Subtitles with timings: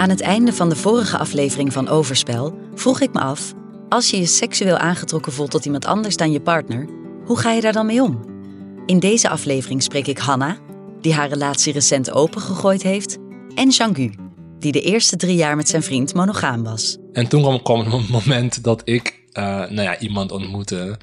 [0.00, 3.52] Aan het einde van de vorige aflevering van Overspel vroeg ik me af:
[3.88, 6.88] als je je seksueel aangetrokken voelt tot iemand anders dan je partner,
[7.24, 8.24] hoe ga je daar dan mee om?
[8.86, 10.58] In deze aflevering spreek ik Hanna,
[11.00, 13.18] die haar relatie recent opengegooid heeft,
[13.54, 14.10] en Jean-Gu,
[14.58, 16.98] die de eerste drie jaar met zijn vriend monogaam was.
[17.12, 20.98] En toen kwam, het moment dat ik uh, nou ja, iemand ontmoette.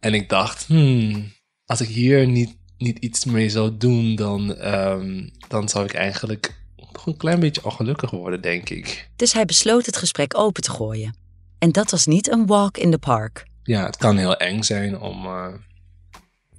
[0.00, 1.32] En ik dacht, hmm,
[1.64, 6.64] als ik hier niet, niet iets mee zou doen, dan, um, dan zou ik eigenlijk
[6.96, 9.10] nog een klein beetje ongelukkig worden, denk ik.
[9.16, 11.16] Dus hij besloot het gesprek open te gooien.
[11.58, 13.46] En dat was niet een walk in the park.
[13.62, 15.46] Ja, het kan heel eng zijn om uh,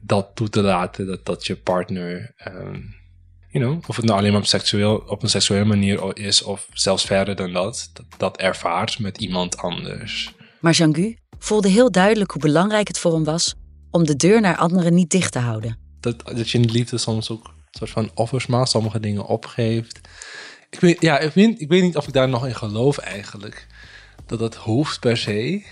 [0.01, 2.95] dat toe te laten, dat, dat je partner, um,
[3.49, 6.67] you know, of het nou alleen maar op, seksueel, op een seksuele manier is, of
[6.73, 10.33] zelfs verder dan dat, dat, dat ervaart met iemand anders.
[10.59, 13.55] Maar Jean-Gu voelde heel duidelijk hoe belangrijk het voor hem was
[13.91, 15.77] om de deur naar anderen niet dicht te houden.
[15.99, 19.25] Dat, dat je in de liefde soms ook een soort van offers maakt, sommige dingen
[19.25, 19.99] opgeeft.
[20.69, 23.67] Ik weet, ja, ik, weet, ik weet niet of ik daar nog in geloof eigenlijk.
[24.25, 25.65] Dat dat hoeft per se.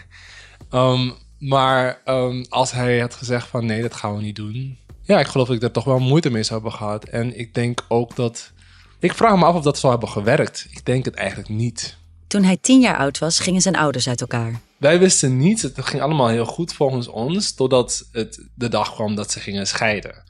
[0.72, 4.78] Um, maar um, als hij had gezegd van nee, dat gaan we niet doen.
[5.02, 7.04] Ja, ik geloof dat ik daar toch wel moeite mee zou hebben gehad.
[7.04, 8.52] En ik denk ook dat...
[9.00, 10.68] Ik vraag me af of dat zou hebben gewerkt.
[10.70, 11.98] Ik denk het eigenlijk niet.
[12.28, 14.60] Toen hij tien jaar oud was, gingen zijn ouders uit elkaar.
[14.78, 19.16] Wij wisten niet, het ging allemaal heel goed volgens ons, totdat het de dag kwam
[19.16, 20.24] dat ze gingen scheiden.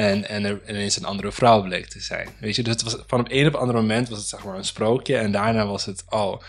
[0.00, 2.28] En, en er ineens een andere vrouw bleek te zijn.
[2.40, 4.64] Weet je, dus was, van op een op ander moment was het zeg maar een
[4.64, 5.16] sprookje.
[5.16, 6.40] En daarna was het, oh,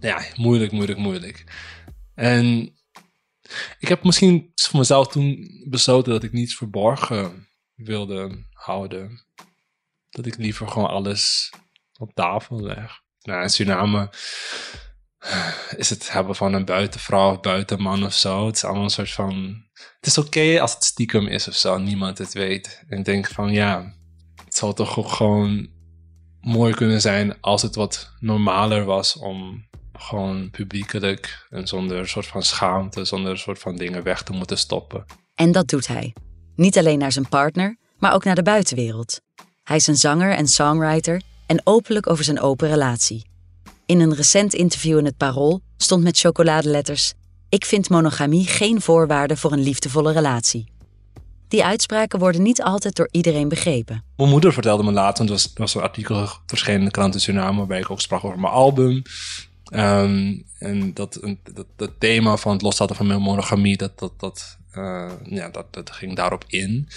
[0.00, 1.44] ja, moeilijk, moeilijk, moeilijk.
[2.14, 2.74] En
[3.78, 9.26] ik heb misschien voor mezelf toen besloten dat ik niets verborgen wilde houden.
[10.10, 11.52] Dat ik liever gewoon alles
[11.98, 13.00] op tafel leg.
[13.22, 14.10] Nou, in Suriname
[15.76, 18.46] is het hebben van een buitenvrouw of buitenman of zo.
[18.46, 19.62] Het is allemaal een soort van.
[19.72, 22.84] Het is oké als het stiekem is of zo, niemand het weet.
[22.88, 23.94] En ik denk van ja,
[24.44, 25.68] het zou toch ook gewoon
[26.40, 32.26] mooi kunnen zijn als het wat normaler was om gewoon publiekelijk en zonder een soort
[32.26, 35.04] van schaamte, zonder een soort van dingen weg te moeten stoppen.
[35.34, 36.14] En dat doet hij.
[36.56, 39.20] Niet alleen naar zijn partner, maar ook naar de buitenwereld.
[39.62, 43.31] Hij is een zanger en songwriter en openlijk over zijn open relatie.
[43.92, 47.12] In een recent interview in het Parool stond met chocoladeletters:
[47.48, 50.72] Ik vind monogamie geen voorwaarde voor een liefdevolle relatie.
[51.48, 54.04] Die uitspraken worden niet altijd door iedereen begrepen.
[54.16, 57.14] Mijn moeder vertelde me later, want er was, was een artikel verschenen in de krant
[57.14, 59.02] in Suriname, waarbij ik ook sprak over mijn album.
[59.72, 61.20] Um, en dat,
[61.54, 65.90] dat, dat, thema van het loslaten van monogamie, dat, dat, dat, uh, ja, dat, dat
[65.90, 66.88] ging daarop in.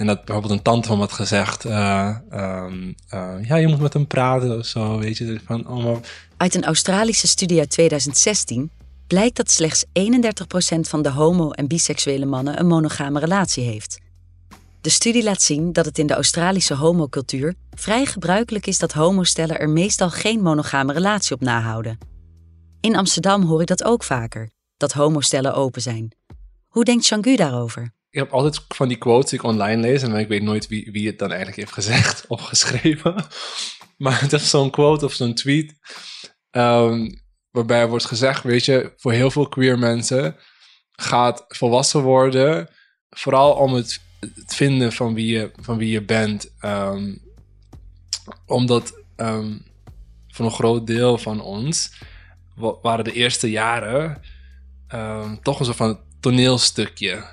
[0.00, 3.92] En dat bijvoorbeeld een tante van had gezegd, uh, um, uh, ja, je moet met
[3.92, 5.40] hem praten of zo, weet je.
[5.44, 5.96] Van, oh.
[6.36, 8.70] Uit een Australische studie uit 2016
[9.06, 9.88] blijkt dat slechts 31%
[10.80, 13.98] van de homo- en biseksuele mannen een monogame relatie heeft.
[14.80, 19.58] De studie laat zien dat het in de Australische homocultuur vrij gebruikelijk is dat homostellen
[19.58, 21.98] er meestal geen monogame relatie op nahouden.
[22.80, 26.12] In Amsterdam hoor ik dat ook vaker, dat homostellen open zijn.
[26.68, 27.92] Hoe denkt Changu daarover?
[28.10, 30.88] Ik heb altijd van die quotes die ik online lees en ik weet nooit wie,
[30.92, 33.24] wie het dan eigenlijk heeft gezegd of geschreven.
[33.96, 35.74] Maar het is zo'n quote of zo'n tweet
[36.50, 40.36] um, waarbij wordt gezegd, weet je, voor heel veel queer mensen
[40.92, 42.68] gaat volwassen worden
[43.10, 46.54] vooral om het het vinden van wie je, van wie je bent.
[46.64, 47.22] Um,
[48.46, 49.66] omdat um,
[50.28, 51.92] voor een groot deel van ons
[52.82, 54.22] waren de eerste jaren
[55.42, 57.24] toch een soort van toneelstukje.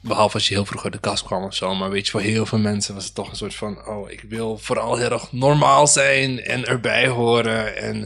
[0.00, 1.74] Behalve als je heel vroeg uit de kast kwam of zo.
[1.74, 3.86] Maar weet je, voor heel veel mensen was het toch een soort van...
[3.86, 7.76] Oh, ik wil vooral heel erg normaal zijn en erbij horen.
[7.76, 7.98] En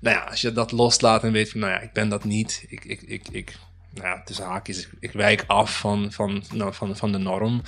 [0.00, 1.60] nou ja, als je dat loslaat en weet van...
[1.60, 2.64] Nou ja, ik ben dat niet.
[2.68, 3.56] Ik, ik, ik, ik
[3.90, 7.62] nou, tussen haakjes, ik, ik wijk af van, van, nou, van, van de norm.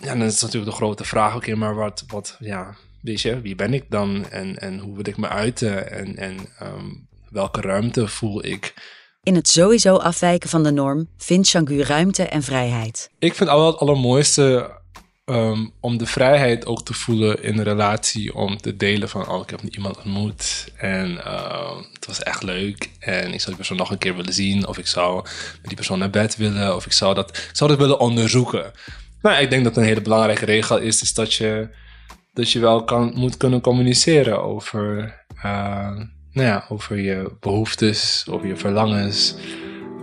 [0.00, 3.54] Ja, dan is natuurlijk de grote vraag, oké, maar wat, wat, ja, weet je, wie
[3.54, 8.08] ben ik dan en, en hoe wil ik me uiten en, en um, welke ruimte
[8.08, 8.74] voel ik?
[9.26, 13.10] In het sowieso afwijken van de norm vindt Changu ruimte en vrijheid.
[13.18, 14.74] Ik vind al het allermooiste
[15.30, 18.34] Um, om de vrijheid ook te voelen in een relatie.
[18.34, 20.68] Om te delen van, oh, ik heb iemand ontmoet.
[20.76, 22.90] En uh, het was echt leuk.
[22.98, 24.66] En ik zou die persoon nog een keer willen zien.
[24.66, 26.76] Of ik zou met die persoon naar bed willen.
[26.76, 28.72] Of ik zou dat, ik zou dat willen onderzoeken.
[29.22, 31.68] Nou, ik denk dat een hele belangrijke regel is, is dat je,
[32.32, 35.14] dat je wel kan, moet kunnen communiceren over,
[35.44, 36.00] uh,
[36.36, 39.36] nou ja, over je behoeftes, over je verlangens.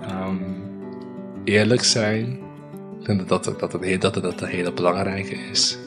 [0.09, 0.63] Um,
[1.44, 2.39] eerlijk zijn.
[3.00, 5.77] Ik denk dat dat, dat, dat, dat, dat een hele belangrijke is.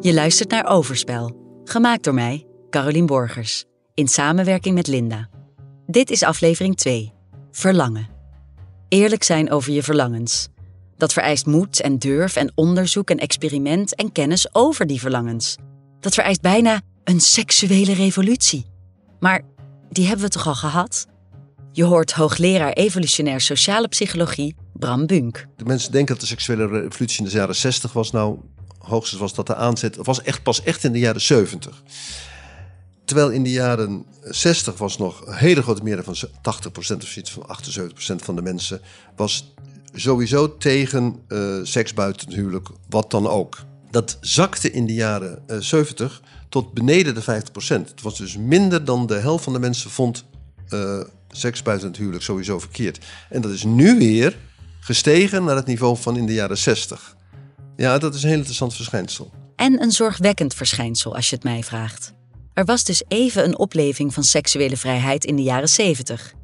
[0.00, 5.28] Je luistert naar Overspel, gemaakt door mij, Carolien Borgers, in samenwerking met Linda.
[5.86, 7.12] Dit is aflevering 2:
[7.50, 8.09] Verlangen.
[8.90, 10.48] Eerlijk zijn over je verlangens.
[10.96, 15.56] Dat vereist moed en durf en onderzoek en experiment en kennis over die verlangens.
[16.00, 18.66] Dat vereist bijna een seksuele revolutie.
[19.20, 19.42] Maar
[19.90, 21.06] die hebben we toch al gehad?
[21.72, 25.46] Je hoort hoogleraar evolutionair sociale psychologie Bram Bunk.
[25.56, 28.10] De mensen denken dat de seksuele revolutie in de jaren 60 was.
[28.10, 28.38] Nou,
[28.78, 29.96] hoogstens was dat de aanzet.
[29.96, 31.82] Het was echt pas echt in de jaren 70.
[33.10, 36.28] Terwijl in de jaren 60 was nog een hele grote meerderheid van
[36.72, 37.46] 80% of zoiets van
[38.20, 38.80] 78% van de mensen
[39.16, 39.54] was
[39.94, 43.58] sowieso tegen uh, seks buiten het huwelijk, wat dan ook.
[43.90, 47.26] Dat zakte in de jaren uh, 70 tot beneden de 50%.
[47.66, 50.24] Het was dus minder dan de helft van de mensen vond
[50.68, 53.06] uh, seks buiten het huwelijk sowieso verkeerd.
[53.28, 54.36] En dat is nu weer
[54.80, 57.16] gestegen naar het niveau van in de jaren 60.
[57.76, 59.32] Ja, dat is een heel interessant verschijnsel.
[59.56, 62.18] En een zorgwekkend verschijnsel, als je het mij vraagt.
[62.60, 66.34] Er was dus even een opleving van seksuele vrijheid in de jaren 70.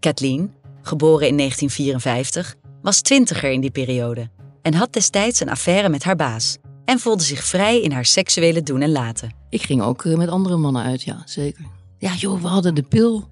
[0.00, 4.30] Kathleen, geboren in 1954, was twintiger in die periode
[4.62, 8.62] en had destijds een affaire met haar baas en voelde zich vrij in haar seksuele
[8.62, 9.34] doen en laten.
[9.50, 11.64] Ik ging ook eh, met andere mannen uit, ja, zeker.
[11.98, 13.28] Ja, joh, we hadden de pil.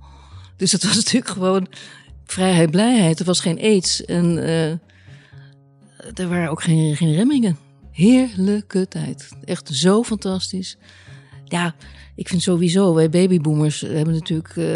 [0.56, 1.66] Dus het was natuurlijk gewoon
[2.24, 3.18] vrijheid, blijheid.
[3.18, 4.70] Er was geen aids en uh,
[6.14, 7.58] er waren ook geen, geen remmingen.
[7.90, 9.28] Heerlijke tijd.
[9.44, 10.76] Echt zo fantastisch.
[11.44, 11.74] Ja,
[12.14, 14.66] ik vind sowieso, wij babyboomers hebben natuurlijk uh,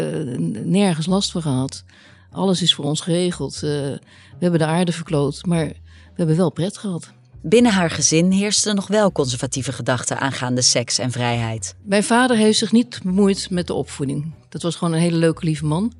[0.65, 1.83] nergens last van gehad.
[2.31, 3.55] Alles is voor ons geregeld.
[3.55, 3.99] Uh, we
[4.39, 7.11] hebben de aarde verkloot, maar we hebben wel pret gehad.
[7.41, 11.75] Binnen haar gezin heersten nog wel conservatieve gedachten aangaande seks en vrijheid.
[11.83, 14.33] Mijn vader heeft zich niet bemoeid met de opvoeding.
[14.49, 15.93] Dat was gewoon een hele leuke, lieve man.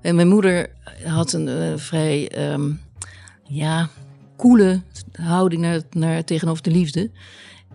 [0.00, 0.70] En mijn moeder
[1.04, 2.80] had een uh, vrij, um,
[3.44, 3.88] ja,
[4.36, 4.82] koele
[5.12, 7.10] houding naar, naar, tegenover de liefde.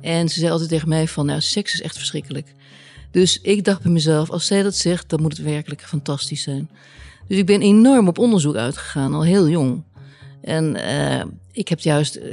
[0.04, 2.54] En ze zei altijd tegen mij van, nou, seks is echt verschrikkelijk.
[3.12, 6.70] Dus ik dacht bij mezelf, als zij dat zegt, dan moet het werkelijk fantastisch zijn.
[7.28, 9.84] Dus ik ben enorm op onderzoek uitgegaan, al heel jong.
[10.42, 12.24] En uh, ik heb juist uh,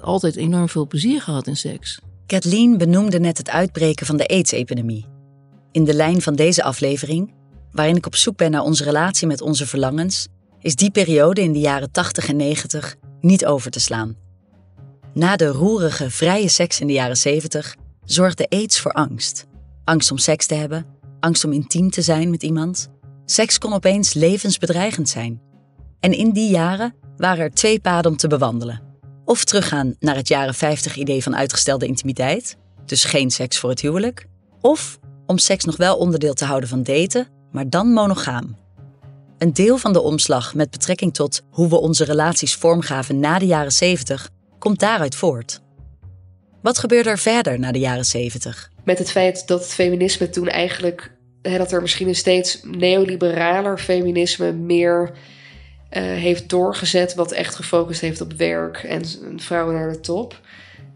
[0.00, 2.00] altijd enorm veel plezier gehad in seks.
[2.26, 5.06] Kathleen benoemde net het uitbreken van de AIDS-epidemie.
[5.72, 7.34] In de lijn van deze aflevering,
[7.72, 10.28] waarin ik op zoek ben naar onze relatie met onze verlangens,
[10.60, 14.25] is die periode in de jaren 80 en 90 niet over te slaan.
[15.16, 19.46] Na de roerige, vrije seks in de jaren 70 zorgde AIDS voor angst.
[19.84, 20.86] Angst om seks te hebben,
[21.20, 22.88] angst om intiem te zijn met iemand.
[23.24, 25.40] Seks kon opeens levensbedreigend zijn.
[26.00, 28.82] En in die jaren waren er twee paden om te bewandelen.
[29.24, 33.80] Of teruggaan naar het jaren 50 idee van uitgestelde intimiteit, dus geen seks voor het
[33.80, 34.26] huwelijk.
[34.60, 38.56] Of om seks nog wel onderdeel te houden van daten, maar dan monogaam.
[39.38, 43.46] Een deel van de omslag met betrekking tot hoe we onze relaties vormgaven na de
[43.46, 44.28] jaren 70
[44.58, 45.60] komt daaruit voort.
[46.62, 48.70] Wat gebeurde er verder na de jaren 70?
[48.84, 51.12] Met het feit dat het feminisme toen eigenlijk,
[51.42, 58.00] hè, dat er misschien een steeds neoliberaler feminisme meer uh, heeft doorgezet, wat echt gefocust
[58.00, 59.04] heeft op werk en
[59.36, 60.40] vrouwen naar de top.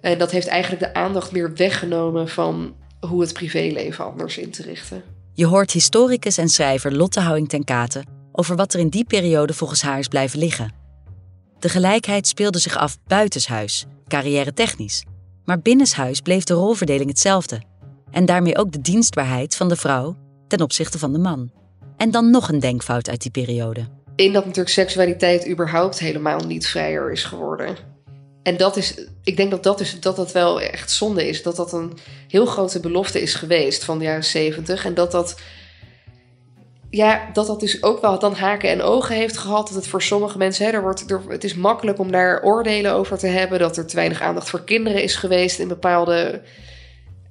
[0.00, 4.62] En dat heeft eigenlijk de aandacht meer weggenomen van hoe het privéleven anders in te
[4.62, 5.02] richten.
[5.34, 9.52] Je hoort historicus en schrijver Lotte Houwing ten Katen over wat er in die periode
[9.52, 10.79] volgens haar is blijven liggen.
[11.60, 15.04] De gelijkheid speelde zich af buitenshuis, carrière technisch.
[15.44, 17.62] Maar binnenshuis bleef de rolverdeling hetzelfde.
[18.10, 20.16] En daarmee ook de dienstbaarheid van de vrouw
[20.48, 21.50] ten opzichte van de man.
[21.96, 23.86] En dan nog een denkfout uit die periode.
[24.16, 27.76] In dat natuurlijk seksualiteit überhaupt helemaal niet vrijer is geworden.
[28.42, 31.42] En dat is, ik denk dat dat, is, dat dat wel echt zonde is.
[31.42, 31.98] Dat dat een
[32.28, 34.84] heel grote belofte is geweest van de jaren zeventig.
[34.84, 35.40] En dat dat,
[36.90, 39.66] ja, dat dat dus ook wel dan haken en ogen heeft gehad.
[39.66, 42.92] Dat het voor sommige mensen, hè, er wordt, er, het is makkelijk om daar oordelen
[42.92, 43.58] over te hebben.
[43.58, 46.42] Dat er te weinig aandacht voor kinderen is geweest in bepaalde,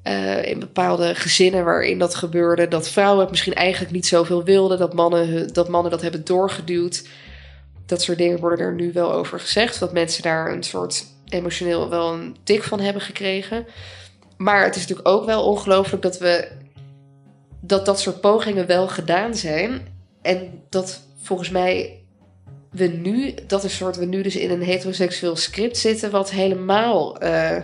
[0.04, 2.68] uh, in bepaalde gezinnen waarin dat gebeurde.
[2.68, 4.78] Dat vrouwen het misschien eigenlijk niet zoveel wilden.
[4.78, 7.04] Dat mannen dat, mannen dat hebben doorgeduwd
[7.86, 9.80] dat soort dingen worden er nu wel over gezegd.
[9.80, 13.66] Dat mensen daar een soort emotioneel wel een tik van hebben gekregen.
[14.38, 16.48] Maar het is natuurlijk ook wel ongelooflijk dat we
[17.62, 19.88] dat dat soort pogingen wel gedaan zijn.
[20.22, 22.04] En dat volgens mij
[22.72, 27.24] we nu, dat is soort we nu dus in een heteroseksueel script zitten, wat helemaal,
[27.24, 27.58] uh,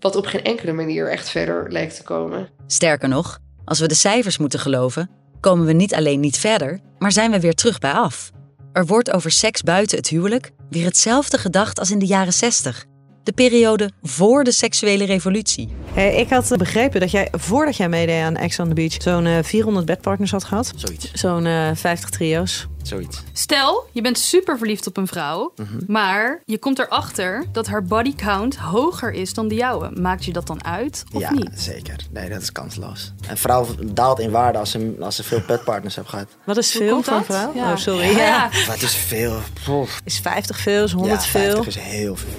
[0.00, 2.48] wat op geen enkele manier echt verder lijkt te komen.
[2.66, 5.10] Sterker nog, als we de cijfers moeten geloven,
[5.40, 8.30] komen we niet alleen niet verder, maar zijn we weer terug bij af.
[8.72, 12.84] Er wordt over seks buiten het huwelijk weer hetzelfde gedacht als in de jaren 60.
[13.26, 15.68] De periode voor de seksuele revolutie.
[15.92, 19.26] Hey, ik had begrepen dat jij, voordat jij meedeed aan Ex on the Beach, zo'n
[19.26, 20.72] uh, 400 bedpartners had gehad.
[20.76, 21.12] Zoiets.
[21.12, 22.66] Zo'n uh, 50 trio's.
[22.82, 23.22] Zoiets.
[23.32, 25.52] Stel, je bent super verliefd op een vrouw,
[25.86, 29.90] maar je komt erachter dat haar body count hoger is dan de jouwe.
[30.00, 31.50] Maakt je dat dan uit of ja, niet?
[31.54, 31.96] zeker.
[32.10, 33.12] Nee, dat is kansloos.
[33.28, 36.28] Een vrouw daalt in waarde als ze, als ze veel petpartners heeft gehad.
[36.44, 37.54] Wat is Hoe veel voor een vrouw?
[37.54, 37.70] Ja.
[37.72, 38.10] Oh, sorry.
[38.10, 38.16] Ja.
[38.16, 38.48] Ja.
[38.52, 39.38] Het is veel.
[39.64, 40.00] Pof.
[40.04, 40.84] Is 50 veel?
[40.84, 41.62] Is 100 ja, veel?
[41.62, 42.30] 50 is heel veel.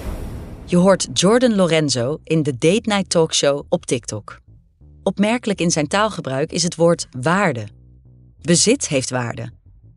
[0.68, 4.40] Je hoort Jordan Lorenzo in de Date Night Talkshow op TikTok.
[5.02, 7.66] Opmerkelijk in zijn taalgebruik is het woord waarde.
[8.40, 9.50] Bezit heeft waarde.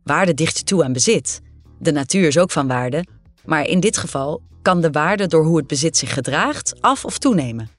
[0.04, 1.40] Waarde dicht toe aan bezit.
[1.78, 3.04] De natuur is ook van waarde,
[3.44, 7.18] maar in dit geval kan de waarde door hoe het bezit zich gedraagt af of
[7.18, 7.70] toenemen.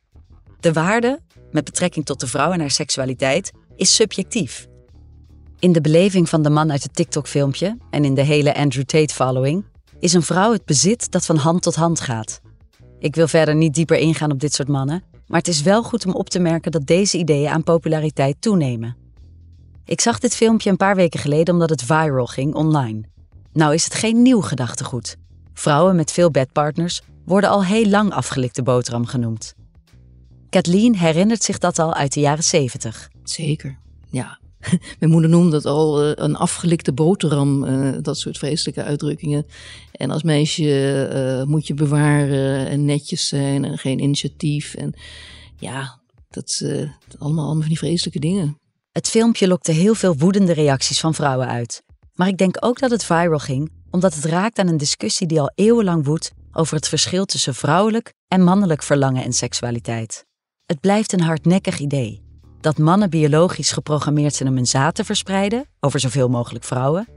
[0.59, 1.19] De waarde,
[1.51, 4.67] met betrekking tot de vrouw en haar seksualiteit, is subjectief.
[5.59, 9.65] In de beleving van de man uit het TikTok-filmpje en in de hele Andrew Tate-following
[9.99, 12.41] is een vrouw het bezit dat van hand tot hand gaat.
[13.03, 16.05] Ik wil verder niet dieper ingaan op dit soort mannen, maar het is wel goed
[16.05, 18.95] om op te merken dat deze ideeën aan populariteit toenemen.
[19.85, 23.03] Ik zag dit filmpje een paar weken geleden omdat het viral ging online.
[23.53, 25.17] Nou is het geen nieuw gedachtegoed.
[25.53, 29.53] Vrouwen met veel bedpartners worden al heel lang afgelikte boterham genoemd.
[30.49, 33.09] Kathleen herinnert zich dat al uit de jaren 70.
[33.23, 33.77] Zeker,
[34.09, 34.39] ja.
[34.99, 39.45] Mijn moeder noemde dat al eh, een afgelikte boterham, eh, dat soort vreselijke uitdrukkingen.
[39.93, 44.73] En als meisje eh, moet je bewaren en netjes zijn en geen initiatief.
[44.73, 44.93] En
[45.59, 46.69] ja, dat eh
[47.19, 48.57] allemaal, allemaal van die vreselijke dingen.
[48.91, 51.83] Het filmpje lokte heel veel woedende reacties van vrouwen uit.
[52.13, 55.41] Maar ik denk ook dat het viral ging omdat het raakt aan een discussie die
[55.41, 60.25] al eeuwenlang woedt over het verschil tussen vrouwelijk en mannelijk verlangen en seksualiteit.
[60.65, 62.21] Het blijft een hardnekkig idee
[62.59, 67.07] dat mannen biologisch geprogrammeerd zijn om hun zaad te verspreiden over zoveel mogelijk vrouwen,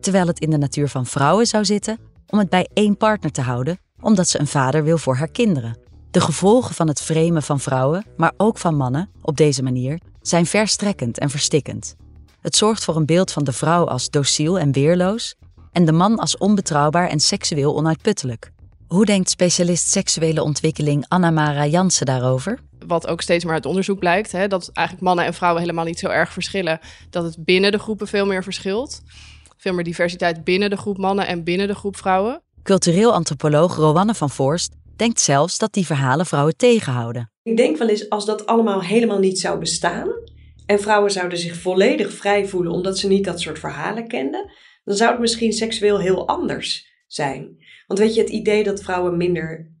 [0.00, 1.98] terwijl het in de natuur van vrouwen zou zitten
[2.34, 5.78] om het bij één partner te houden omdat ze een vader wil voor haar kinderen.
[6.10, 10.46] De gevolgen van het framen van vrouwen, maar ook van mannen, op deze manier, zijn
[10.46, 11.96] verstrekkend en verstikkend.
[12.40, 15.34] Het zorgt voor een beeld van de vrouw als dociel en weerloos
[15.72, 18.50] en de man als onbetrouwbaar en seksueel onuitputtelijk.
[18.86, 22.58] Hoe denkt specialist seksuele ontwikkeling Anna-Mara Jansen daarover?
[22.86, 25.98] wat ook steeds meer uit onderzoek blijkt, hè, dat eigenlijk mannen en vrouwen helemaal niet
[25.98, 26.80] zo erg verschillen.
[27.10, 29.02] Dat het binnen de groepen veel meer verschilt.
[29.64, 32.42] Veel meer diversiteit binnen de groep mannen en binnen de groep vrouwen.
[32.62, 37.30] Cultureel antropoloog Rowanne van Voorst denkt zelfs dat die verhalen vrouwen tegenhouden.
[37.42, 40.08] Ik denk wel eens als dat allemaal helemaal niet zou bestaan
[40.66, 44.50] en vrouwen zouden zich volledig vrij voelen omdat ze niet dat soort verhalen kenden,
[44.84, 47.56] dan zou het misschien seksueel heel anders zijn.
[47.86, 49.72] Want weet je, het idee dat vrouwen minder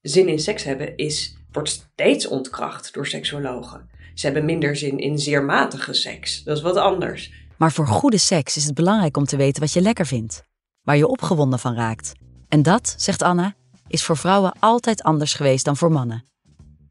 [0.00, 3.88] zin in seks hebben is, wordt steeds ontkracht door seksuologen.
[4.14, 6.42] Ze hebben minder zin in zeer matige seks.
[6.42, 7.32] Dat is wat anders.
[7.58, 10.42] Maar voor goede seks is het belangrijk om te weten wat je lekker vindt,
[10.82, 12.12] waar je opgewonden van raakt.
[12.48, 13.54] En dat, zegt Anna,
[13.86, 16.24] is voor vrouwen altijd anders geweest dan voor mannen.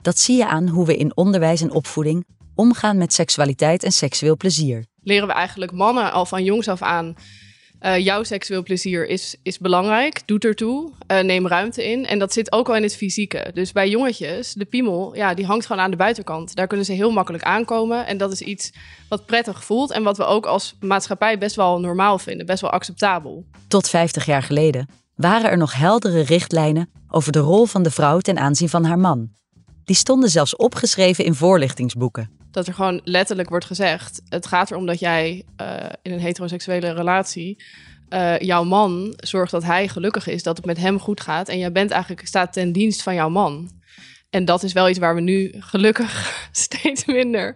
[0.02, 4.38] Dat zie je aan hoe we in onderwijs en opvoeding omgaan met seksualiteit en seksueel
[4.38, 4.86] plezier.
[5.02, 7.16] Leren we eigenlijk mannen al van jongs af aan.
[7.86, 12.06] Uh, jouw seksueel plezier is, is belangrijk, doet ertoe, uh, neem ruimte in.
[12.06, 13.52] En dat zit ook al in het fysieke.
[13.54, 16.56] Dus bij jongetjes, de piemel, ja, die hangt gewoon aan de buitenkant.
[16.56, 18.06] Daar kunnen ze heel makkelijk aankomen.
[18.06, 18.74] En dat is iets
[19.10, 22.72] wat prettig voelt en wat we ook als maatschappij best wel normaal vinden, best wel
[22.72, 23.46] acceptabel.
[23.68, 28.20] Tot 50 jaar geleden waren er nog heldere richtlijnen over de rol van de vrouw
[28.20, 29.30] ten aanzien van haar man.
[29.84, 32.43] Die stonden zelfs opgeschreven in voorlichtingsboeken.
[32.54, 36.92] Dat er gewoon letterlijk wordt gezegd: het gaat erom dat jij uh, in een heteroseksuele
[36.92, 37.64] relatie.
[38.10, 41.50] Uh, jouw man zorgt dat hij gelukkig is, dat het met hem goed gaat.
[41.50, 43.70] En jij bent eigenlijk staat ten dienst van jouw man.
[44.30, 47.56] En dat is wel iets waar we nu gelukkig steeds minder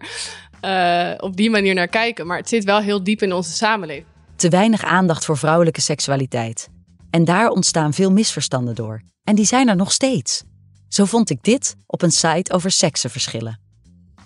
[0.64, 2.26] uh, op die manier naar kijken.
[2.26, 4.06] Maar het zit wel heel diep in onze samenleving.
[4.36, 6.68] Te weinig aandacht voor vrouwelijke seksualiteit.
[7.10, 9.02] En daar ontstaan veel misverstanden door.
[9.24, 10.42] En die zijn er nog steeds.
[10.88, 13.67] Zo vond ik dit op een site over seksenverschillen.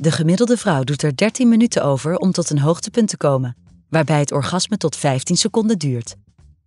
[0.02, 3.56] De gemiddelde vrouw doet er 13 minuten over om tot een hoogtepunt te komen,
[3.88, 6.14] waarbij het orgasme tot 15 seconden duurt.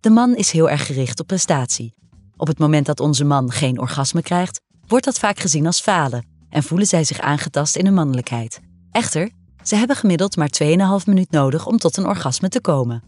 [0.00, 1.94] De man is heel erg gericht op prestatie.
[2.36, 6.26] Op het moment dat onze man geen orgasme krijgt, wordt dat vaak gezien als falen
[6.50, 8.60] en voelen zij zich aangetast in hun mannelijkheid.
[8.90, 9.30] Echter,
[9.62, 10.50] ze hebben gemiddeld maar
[11.00, 13.02] 2,5 minuut nodig om tot een orgasme te komen.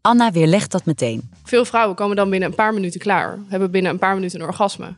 [0.00, 1.30] Anna weerlegt dat meteen.
[1.44, 4.46] Veel vrouwen komen dan binnen een paar minuten klaar, hebben binnen een paar minuten een
[4.46, 4.96] orgasme.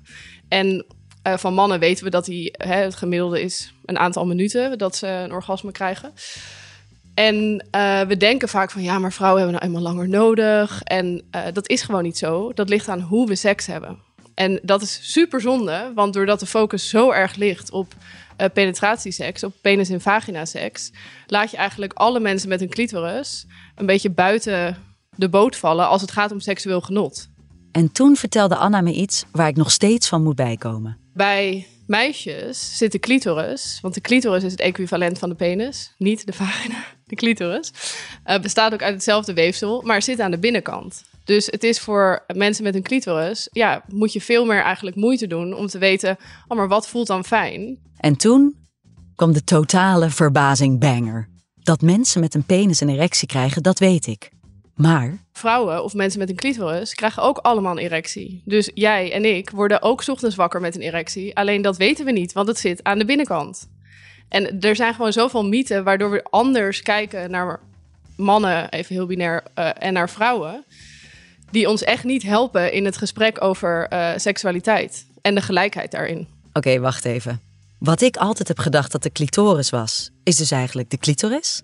[0.49, 0.85] En
[1.27, 4.97] uh, van mannen weten we dat die, hè, het gemiddelde is een aantal minuten dat
[4.97, 6.13] ze een orgasme krijgen.
[7.15, 10.83] En uh, we denken vaak van ja, maar vrouwen hebben nou eenmaal langer nodig.
[10.83, 12.53] En uh, dat is gewoon niet zo.
[12.53, 13.99] Dat ligt aan hoe we seks hebben.
[14.35, 17.95] En dat is super zonde, want doordat de focus zo erg ligt op
[18.41, 20.93] uh, penetratieseks, op penis- en vagina-seks,
[21.27, 24.77] laat je eigenlijk alle mensen met een clitoris een beetje buiten
[25.15, 27.29] de boot vallen als het gaat om seksueel genot.
[27.77, 30.99] En toen vertelde Anna me iets waar ik nog steeds van moet bijkomen.
[31.15, 36.27] Bij meisjes zit de clitoris, want de clitoris is het equivalent van de penis, niet
[36.27, 37.73] de vagina, de clitoris,
[38.27, 41.05] uh, bestaat ook uit hetzelfde weefsel, maar zit aan de binnenkant.
[41.25, 45.27] Dus het is voor mensen met een clitoris, ja, moet je veel meer eigenlijk moeite
[45.27, 46.17] doen om te weten,
[46.49, 47.79] oh, maar wat voelt dan fijn?
[47.97, 48.57] En toen
[49.15, 51.29] kwam de totale verbazing banger.
[51.55, 54.31] Dat mensen met een penis een erectie krijgen, dat weet ik.
[54.77, 58.43] Maar vrouwen of mensen met een clitoris krijgen ook allemaal een erectie.
[58.45, 61.37] Dus jij en ik worden ook ochtends wakker met een erectie.
[61.37, 63.69] Alleen dat weten we niet, want het zit aan de binnenkant.
[64.29, 67.61] En er zijn gewoon zoveel mythen waardoor we anders kijken naar
[68.17, 70.65] mannen, even heel binair, uh, en naar vrouwen.
[71.51, 76.29] Die ons echt niet helpen in het gesprek over uh, seksualiteit en de gelijkheid daarin.
[76.53, 77.41] Oké, wacht even.
[77.79, 81.63] Wat ik altijd heb gedacht dat de clitoris was, is dus eigenlijk de clitoris.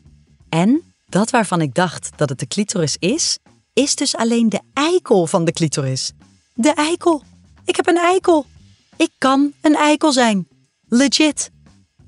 [0.49, 3.39] En dat waarvan ik dacht dat het de clitoris is,
[3.73, 6.13] is dus alleen de eikel van de clitoris.
[6.55, 7.23] De eikel.
[7.65, 8.47] Ik heb een eikel.
[8.97, 10.49] Ik kan een eikel zijn.
[10.89, 11.51] Legit.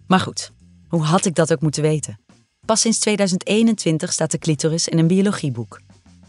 [0.06, 0.52] Maar goed,
[0.88, 2.20] hoe had ik dat ook moeten weten?
[2.66, 5.80] Pas sinds 2021 staat de clitoris in een biologieboek.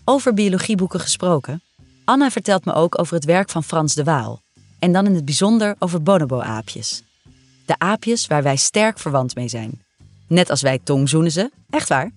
[0.06, 1.62] Over biologieboeken gesproken,
[2.06, 4.42] Anna vertelt me ook over het werk van Frans de Waal.
[4.80, 7.04] En dan in het bijzonder over bonobo-aapjes.
[7.66, 9.82] De aapjes waar wij sterk verwant mee zijn.
[10.28, 12.12] Net als wij tongzoenen ze, echt waar.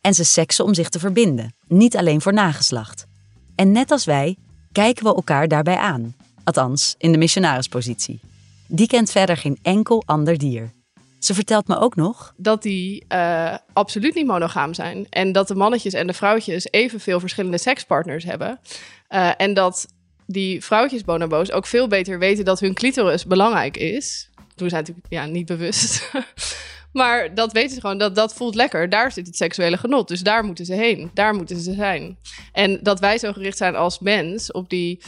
[0.00, 3.06] En ze seksen om zich te verbinden, niet alleen voor nageslacht.
[3.54, 4.36] En net als wij
[4.72, 8.20] kijken we elkaar daarbij aan, althans in de missionarispositie.
[8.66, 10.72] Die kent verder geen enkel ander dier.
[11.18, 15.06] Ze vertelt me ook nog dat die uh, absoluut niet monogaam zijn.
[15.10, 18.60] En dat de mannetjes en de vrouwtjes evenveel verschillende sekspartners hebben.
[19.08, 19.86] Uh, en dat
[20.26, 24.30] die vrouwtjes bonobo's ook veel beter weten dat hun clitoris belangrijk is.
[24.54, 26.10] Toen zijn natuurlijk ja, niet bewust.
[26.92, 28.88] Maar dat weten ze gewoon, dat, dat voelt lekker.
[28.88, 30.08] Daar zit het seksuele genot.
[30.08, 31.10] Dus daar moeten ze heen.
[31.14, 32.18] Daar moeten ze zijn.
[32.52, 35.02] En dat wij zo gericht zijn als mens op die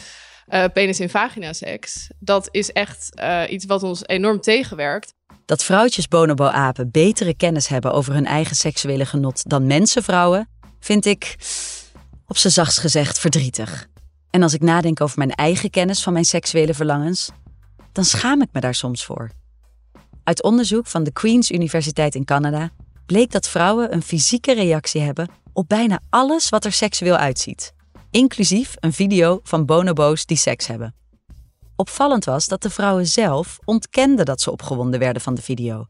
[0.48, 2.10] uh, penis- en vagina-seks...
[2.18, 5.14] dat is echt uh, iets wat ons enorm tegenwerkt.
[5.46, 10.48] Dat vrouwtjes bonobo-apen betere kennis hebben over hun eigen seksuele genot dan mensenvrouwen...
[10.80, 11.36] vind ik,
[12.26, 13.86] op z'n zachtst gezegd, verdrietig.
[14.30, 17.30] En als ik nadenk over mijn eigen kennis van mijn seksuele verlangens...
[17.92, 19.30] dan schaam ik me daar soms voor.
[20.24, 22.70] Uit onderzoek van de Queen's Universiteit in Canada
[23.06, 27.72] bleek dat vrouwen een fysieke reactie hebben op bijna alles wat er seksueel uitziet,
[28.10, 30.94] inclusief een video van bonobo's die seks hebben.
[31.76, 35.86] Opvallend was dat de vrouwen zelf ontkenden dat ze opgewonden werden van de video.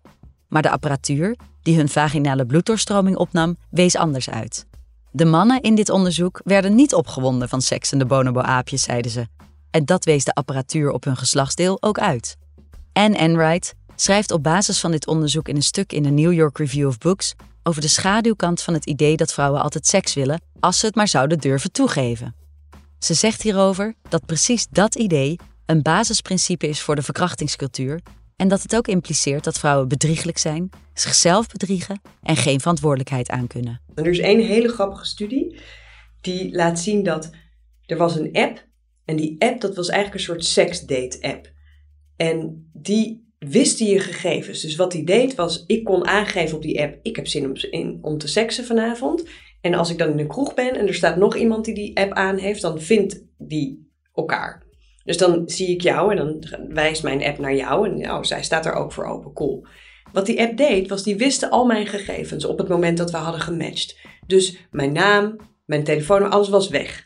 [0.48, 4.66] Maar de apparatuur, die hun vaginale bloeddoorstroming opnam, wees anders uit.
[5.10, 9.26] De mannen in dit onderzoek werden niet opgewonden van seksende bonobo-aapjes, zeiden ze.
[9.70, 12.36] En dat wees de apparatuur op hun geslachtsdeel ook uit.
[12.92, 16.58] Anne Enright, schrijft op basis van dit onderzoek in een stuk in de New York
[16.58, 20.78] Review of Books over de schaduwkant van het idee dat vrouwen altijd seks willen als
[20.78, 22.34] ze het maar zouden durven toegeven.
[22.98, 28.00] Ze zegt hierover dat precies dat idee een basisprincipe is voor de verkrachtingscultuur
[28.36, 33.80] en dat het ook impliceert dat vrouwen bedrieglijk zijn, zichzelf bedriegen en geen verantwoordelijkheid aankunnen.
[33.94, 35.60] En er is één hele grappige studie
[36.20, 37.30] die laat zien dat
[37.86, 38.66] er was een app
[39.04, 41.50] en die app dat was eigenlijk een soort seksdate app.
[42.16, 44.60] En die wist hij je gegevens.
[44.60, 47.98] Dus wat hij deed was, ik kon aangeven op die app, ik heb zin om,
[48.02, 49.24] om te seksen vanavond.
[49.60, 51.96] En als ik dan in een kroeg ben en er staat nog iemand die die
[51.96, 54.62] app aan heeft, dan vindt die elkaar.
[55.04, 58.42] Dus dan zie ik jou en dan wijst mijn app naar jou en oh, zij
[58.42, 59.66] staat er ook voor open, cool.
[60.12, 63.16] Wat die app deed, was die wisten al mijn gegevens op het moment dat we
[63.16, 63.98] hadden gematcht.
[64.26, 67.04] Dus mijn naam, mijn telefoon, alles was weg.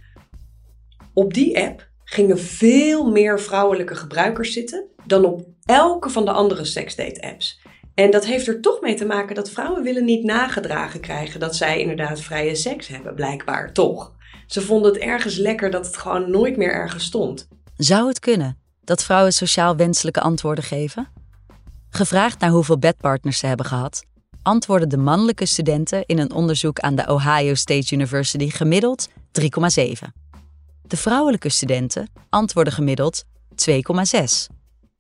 [1.14, 6.64] Op die app gingen veel meer vrouwelijke gebruikers zitten dan op elke van de andere
[6.64, 7.61] seksdate-apps.
[7.95, 11.57] En dat heeft er toch mee te maken dat vrouwen willen niet nagedragen krijgen dat
[11.57, 14.12] zij inderdaad vrije seks hebben, blijkbaar toch.
[14.47, 17.49] Ze vonden het ergens lekker dat het gewoon nooit meer ergens stond.
[17.77, 21.09] Zou het kunnen dat vrouwen sociaal wenselijke antwoorden geven?
[21.90, 24.05] Gevraagd naar hoeveel bedpartners ze hebben gehad,
[24.42, 29.14] antwoorden de mannelijke studenten in een onderzoek aan de Ohio State University gemiddeld 3,7.
[30.83, 33.25] De vrouwelijke studenten antwoorden gemiddeld
[33.71, 34.56] 2,6.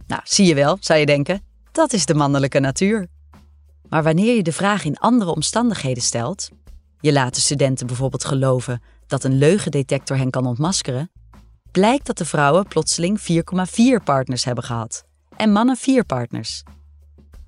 [0.06, 1.42] Nou, zie je wel, zou je denken,
[1.72, 3.06] dat is de mannelijke natuur.
[3.88, 6.48] Maar wanneer je de vraag in andere omstandigheden stelt,
[7.00, 11.10] je laat de studenten bijvoorbeeld geloven dat een leugendetector hen kan ontmaskeren,
[11.70, 15.04] blijkt dat de vrouwen plotseling 4,4 partners hebben gehad
[15.36, 16.62] en mannen 4 partners.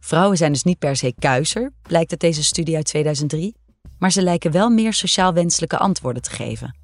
[0.00, 3.54] Vrouwen zijn dus niet per se kuiser, blijkt uit deze studie uit 2003,
[3.98, 6.76] maar ze lijken wel meer sociaal wenselijke antwoorden te geven.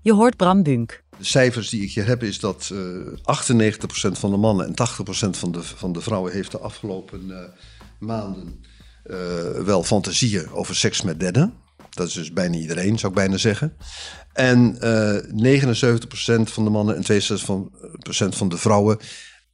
[0.00, 1.02] Je hoort Bram Bunk.
[1.20, 4.72] De cijfers die ik hier heb is dat uh, eh, 98% van de mannen en
[4.72, 7.38] 80% van de, van de vrouwen heeft de afgelopen uh,
[7.98, 8.64] maanden
[9.06, 9.16] uh,
[9.64, 11.54] wel fantasieën over seks met derden.
[11.90, 13.76] Dat is dus bijna iedereen, zou ik bijna zeggen.
[14.32, 15.60] En eh
[16.40, 18.98] 79% van de mannen en 62% van, procent van de vrouwen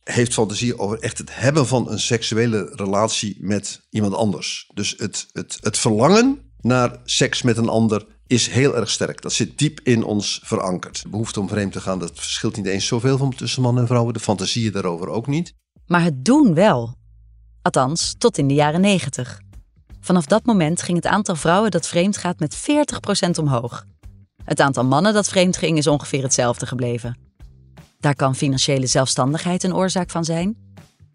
[0.04, 4.70] heeft fantasie over echt het hebben van een seksuele relatie met iemand anders.
[4.74, 9.22] Dus het, het, het verlangen naar seks met een ander is heel erg sterk.
[9.22, 11.02] Dat zit diep in ons verankerd.
[11.02, 13.88] De behoefte om vreemd te gaan, dat verschilt niet eens zoveel van tussen mannen en
[13.88, 14.14] vrouwen.
[14.14, 15.54] De fantasieën daarover ook niet.
[15.86, 16.94] Maar het doen wel.
[17.62, 19.40] Althans, tot in de jaren 90.
[20.00, 22.56] Vanaf dat moment ging het aantal vrouwen dat vreemd gaat met
[23.26, 23.84] 40% omhoog.
[24.44, 27.18] Het aantal mannen dat vreemd ging is ongeveer hetzelfde gebleven.
[27.98, 30.56] Daar kan financiële zelfstandigheid een oorzaak van zijn.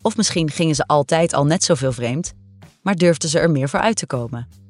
[0.02, 2.34] Of misschien gingen ze altijd al net zoveel vreemd,
[2.82, 4.61] maar durfden ze er meer voor uit te komen.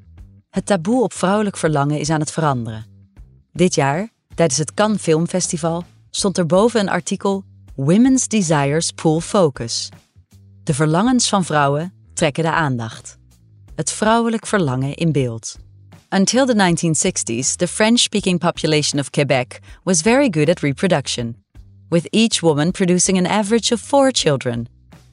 [0.52, 2.86] Het taboe op vrouwelijk verlangen is aan het veranderen.
[3.54, 7.44] Dit jaar, tijdens het Cannes Filmfestival, stond er boven een artikel
[7.76, 9.90] Women's Desires Pull Focus.
[10.64, 13.18] De verlangens van vrouwen trekken de aandacht.
[13.76, 15.56] Het vrouwelijk verlangen in beeld.
[16.10, 21.44] Until the 1960s, the French-speaking population of Quebec was very good at reproduction,
[21.90, 24.68] with each woman producing an average of four children.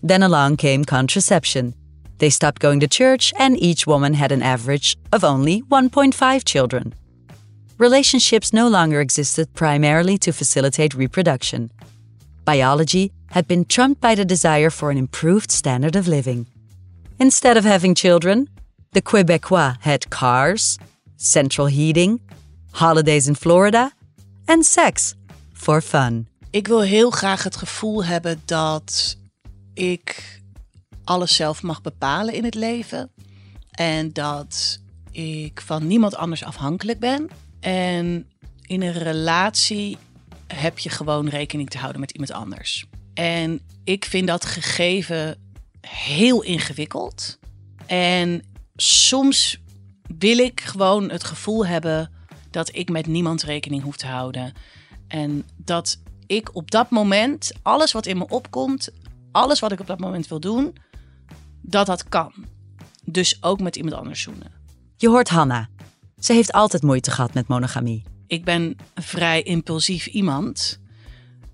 [0.07, 1.75] Then along came contraception.
[2.19, 6.95] They stopped going to church, and each woman had an average of only 1.5 children.
[7.79, 11.71] Relationships no longer existed primarily to facilitate reproduction.
[12.45, 16.47] Biology had been trumped by the desire for an improved standard of living.
[17.21, 18.49] Instead of having children,
[18.93, 20.79] the Quebecois had cars,
[21.17, 22.21] central heating,
[22.73, 23.93] holidays in Florida,
[24.47, 25.15] and sex
[25.53, 26.27] for fun.
[26.51, 29.17] Ik wil heel graag het gevoel hebben dat
[29.75, 30.38] ik
[31.09, 33.11] alles zelf mag bepalen in het leven.
[33.71, 37.29] En dat ik van niemand anders afhankelijk ben.
[37.61, 38.31] En
[38.67, 39.99] in een relatie
[40.47, 42.87] heb je gewoon rekening te houden met iemand anders.
[43.15, 45.37] En ik vind dat gegeven
[45.81, 47.39] heel ingewikkeld.
[47.87, 48.43] En
[48.77, 49.61] soms
[50.19, 52.11] wil ik gewoon het gevoel hebben
[52.51, 54.53] dat ik met niemand rekening hoef te houden.
[55.07, 58.91] En dat ik op dat moment, alles wat in me opkomt,
[59.33, 60.75] alles wat ik op dat moment wil doen,
[61.71, 62.33] dat dat kan.
[63.05, 64.53] Dus ook met iemand anders zoenen.
[64.97, 65.69] Je hoort Hanna.
[66.19, 68.03] Ze heeft altijd moeite gehad met monogamie.
[68.27, 70.81] Ik ben een vrij impulsief iemand.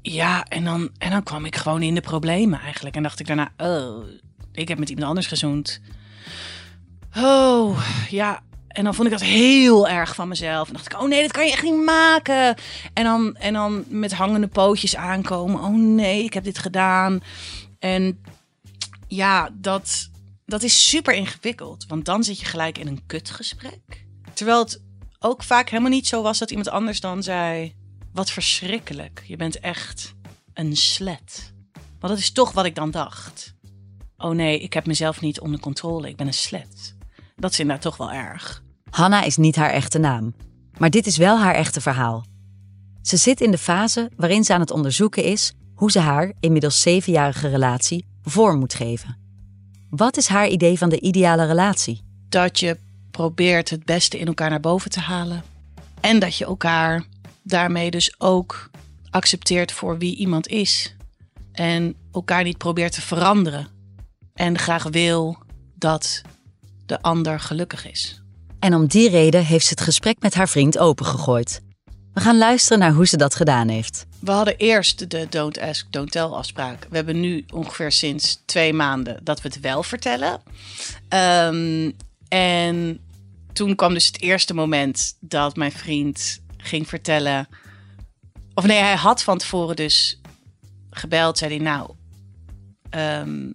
[0.02, 2.96] Ja, en dan, en dan kwam ik gewoon in de problemen eigenlijk.
[2.96, 4.04] En dacht ik daarna, oh,
[4.52, 5.80] ik heb met iemand anders gezoend.
[7.16, 8.42] Oh, ja.
[8.68, 10.68] En dan vond ik dat heel erg van mezelf.
[10.68, 12.56] En dacht ik, oh nee, dat kan je echt niet maken.
[12.92, 15.60] En dan, en dan met hangende pootjes aankomen.
[15.60, 17.20] Oh nee, ik heb dit gedaan.
[17.78, 18.18] En
[19.14, 20.10] ja, dat,
[20.44, 21.86] dat is super ingewikkeld.
[21.88, 24.06] Want dan zit je gelijk in een kutgesprek.
[24.32, 24.82] Terwijl het
[25.18, 27.74] ook vaak helemaal niet zo was dat iemand anders dan zei...
[28.12, 30.14] Wat verschrikkelijk, je bent echt
[30.52, 31.52] een slet.
[31.72, 33.54] Want dat is toch wat ik dan dacht.
[34.16, 36.96] Oh nee, ik heb mezelf niet onder controle, ik ben een slet.
[37.36, 38.62] Dat is inderdaad toch wel erg.
[38.90, 40.34] Hanna is niet haar echte naam.
[40.78, 42.24] Maar dit is wel haar echte verhaal.
[43.02, 46.80] Ze zit in de fase waarin ze aan het onderzoeken is hoe ze haar, inmiddels
[46.80, 49.16] zevenjarige relatie, vorm moet geven.
[49.90, 52.02] Wat is haar idee van de ideale relatie?
[52.28, 52.78] Dat je
[53.10, 55.42] probeert het beste in elkaar naar boven te halen.
[56.00, 57.04] En dat je elkaar
[57.42, 58.70] daarmee dus ook
[59.10, 60.96] accepteert voor wie iemand is.
[61.52, 63.68] En elkaar niet probeert te veranderen.
[64.34, 65.38] En graag wil
[65.74, 66.22] dat
[66.86, 68.22] de ander gelukkig is.
[68.58, 71.60] En om die reden heeft ze het gesprek met haar vriend opengegooid.
[72.14, 74.06] We gaan luisteren naar hoe ze dat gedaan heeft.
[74.18, 76.86] We hadden eerst de Don't Ask, Don't Tell afspraak.
[76.90, 80.42] We hebben nu ongeveer sinds twee maanden dat we het wel vertellen.
[81.08, 81.96] Um,
[82.28, 83.00] en
[83.52, 87.48] toen kwam dus het eerste moment dat mijn vriend ging vertellen.
[88.54, 90.20] Of nee, hij had van tevoren dus
[90.90, 91.38] gebeld.
[91.38, 91.90] Zei hij, nou,
[92.90, 93.52] um,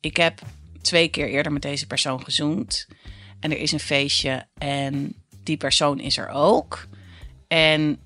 [0.00, 0.40] ik heb
[0.80, 2.86] twee keer eerder met deze persoon gezoend.
[3.40, 6.86] En er is een feestje en die persoon is er ook.
[7.48, 7.98] En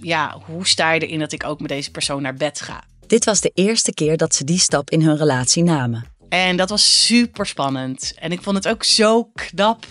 [0.00, 2.84] ja, hoe sta je erin dat ik ook met deze persoon naar bed ga?
[3.06, 6.04] Dit was de eerste keer dat ze die stap in hun relatie namen.
[6.28, 8.14] En dat was super spannend.
[8.18, 9.86] En ik vond het ook zo knap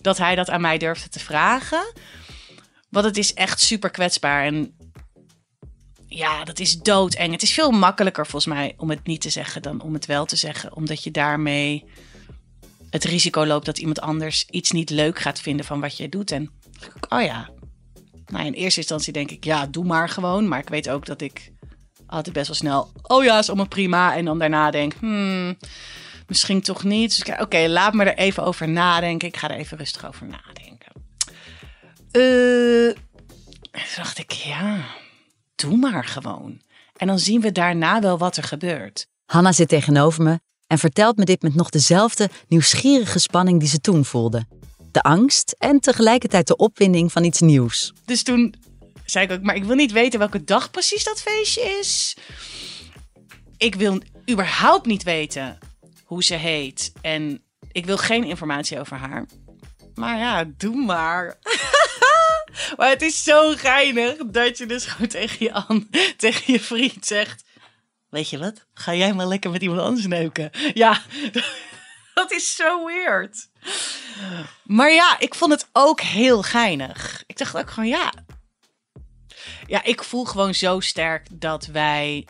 [0.00, 1.92] dat hij dat aan mij durfde te vragen.
[2.88, 4.44] Want het is echt super kwetsbaar.
[4.44, 4.76] En
[6.06, 7.32] ja, dat is doodeng.
[7.32, 10.24] Het is veel makkelijker volgens mij om het niet te zeggen dan om het wel
[10.24, 10.76] te zeggen.
[10.76, 11.84] Omdat je daarmee
[12.90, 16.30] het risico loopt dat iemand anders iets niet leuk gaat vinden van wat je doet.
[16.30, 16.50] En
[17.08, 17.50] oh ja,
[18.28, 20.48] nou, in eerste instantie denk ik, ja, doe maar gewoon.
[20.48, 21.52] Maar ik weet ook dat ik
[22.06, 24.16] altijd best wel snel, oh ja, is allemaal prima.
[24.16, 25.56] En dan daarna denk, hmm,
[26.26, 27.26] misschien toch niet.
[27.26, 29.28] Dus oké, laat me er even over nadenken.
[29.28, 30.92] Ik ga er even rustig over nadenken.
[32.12, 32.94] Uh,
[33.96, 34.84] dacht ik, ja,
[35.54, 36.60] doe maar gewoon.
[36.96, 39.08] En dan zien we daarna wel wat er gebeurt.
[39.24, 43.80] Hanna zit tegenover me en vertelt me dit met nog dezelfde nieuwsgierige spanning die ze
[43.80, 44.46] toen voelde.
[44.90, 47.92] De angst en tegelijkertijd de opwinding van iets nieuws.
[48.04, 48.54] Dus toen
[49.04, 52.16] zei ik ook, maar ik wil niet weten welke dag precies dat feestje is.
[53.56, 55.58] Ik wil überhaupt niet weten
[56.04, 56.92] hoe ze heet.
[57.00, 59.26] En ik wil geen informatie over haar.
[59.94, 61.38] Maar ja, doe maar.
[62.76, 67.06] maar het is zo geinig dat je dus gewoon tegen je, an, tegen je vriend
[67.06, 67.46] zegt...
[68.10, 68.66] Weet je wat?
[68.74, 70.50] Ga jij maar lekker met iemand anders neuken.
[70.74, 71.02] Ja,
[72.22, 73.48] dat is zo weird.
[74.64, 77.24] Maar ja, ik vond het ook heel geinig.
[77.26, 78.12] Ik dacht ook gewoon, ja...
[79.66, 82.26] Ja, ik voel gewoon zo sterk dat wij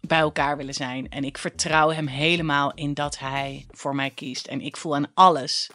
[0.00, 1.10] bij elkaar willen zijn.
[1.10, 4.46] En ik vertrouw hem helemaal in dat hij voor mij kiest.
[4.46, 5.70] En ik voel aan alles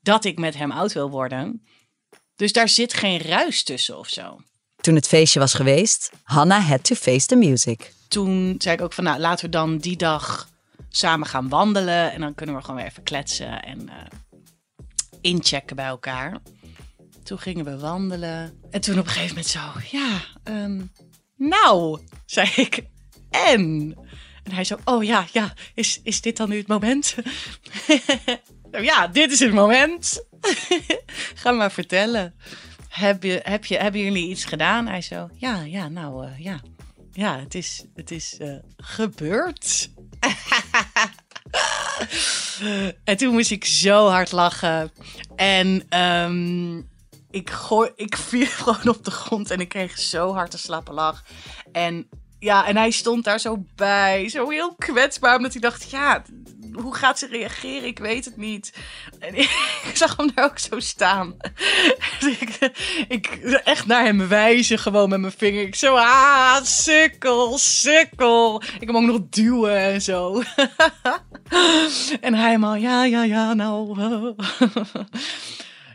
[0.00, 1.66] dat ik met hem oud wil worden.
[2.36, 4.40] Dus daar zit geen ruis tussen of zo.
[4.80, 7.92] Toen het feestje was geweest, Hannah had to face the music.
[8.08, 10.47] Toen zei ik ook van, nou, laten we dan die dag
[10.88, 12.12] samen gaan wandelen.
[12.12, 13.94] En dan kunnen we gewoon weer even kletsen en uh,
[15.20, 16.38] inchecken bij elkaar.
[17.22, 18.60] Toen gingen we wandelen.
[18.70, 20.92] En toen op een gegeven moment zo, ja, um,
[21.36, 22.82] nou, zei ik,
[23.30, 23.96] en?
[24.42, 27.14] En hij zo, oh ja, ja, is, is dit dan nu het moment?
[28.90, 30.24] ja, dit is het moment.
[31.34, 32.34] Ga maar vertellen.
[32.88, 34.86] Heb je, heb je, hebben jullie iets gedaan?
[34.86, 36.60] Hij zo, ja, ja, nou, uh, ja.
[37.12, 39.90] Ja, het is, het is uh, gebeurd.
[43.04, 44.92] en toen moest ik zo hard lachen.
[45.36, 46.88] En um,
[47.30, 50.92] ik, gooi, ik viel gewoon op de grond en ik kreeg zo hard een slappe
[50.92, 51.24] lach.
[51.72, 52.08] En
[52.38, 54.28] ja, en hij stond daar zo bij.
[54.28, 55.36] Zo heel kwetsbaar.
[55.36, 56.22] Omdat hij dacht, ja,
[56.80, 57.88] hoe gaat ze reageren?
[57.88, 58.72] Ik weet het niet.
[59.18, 59.34] En
[59.88, 61.36] ik zag hem daar ook zo staan.
[62.38, 62.72] ik,
[63.08, 63.26] ik
[63.64, 65.62] echt naar hem wijzen gewoon met mijn vinger.
[65.62, 68.62] Ik zo, ah, sukkel, sukkel.
[68.80, 70.42] Ik hem ook nog duwen en zo.
[72.20, 74.34] en hij helemaal, ja, ja, ja, nou.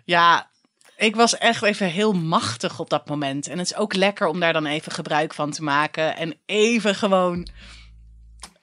[0.06, 0.52] ja,
[0.98, 3.48] ik was echt even heel machtig op dat moment.
[3.48, 6.16] En het is ook lekker om daar dan even gebruik van te maken.
[6.18, 7.48] En even gewoon